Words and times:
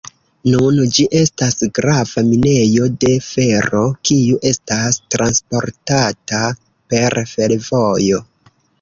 Nun 0.51 0.77
ĝi 0.95 1.03
estas 1.19 1.57
grava 1.79 2.23
minejo 2.29 2.89
de 3.05 3.13
fero 3.27 3.83
kiu 4.09 4.41
estas 4.55 5.01
transportata 5.17 6.45
per 6.95 7.21
fervojo. 7.37 8.27